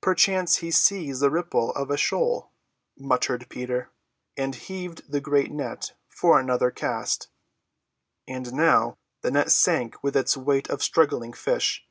"Perchance 0.00 0.56
he 0.56 0.72
sees 0.72 1.20
the 1.20 1.30
ripple 1.30 1.70
of 1.76 1.92
a 1.92 1.96
shoal," 1.96 2.50
muttered 2.98 3.48
Peter, 3.48 3.88
and 4.36 4.52
heaved 4.56 5.08
the 5.08 5.20
great 5.20 5.52
net 5.52 5.92
for 6.08 6.40
another 6.40 6.72
cast. 6.72 7.28
And 8.26 8.52
now 8.52 8.98
the 9.20 9.30
net 9.30 9.52
sank 9.52 10.02
with 10.02 10.16
its 10.16 10.36
weight 10.36 10.68
of 10.70 10.82
struggling 10.82 11.32
fish. 11.32 11.86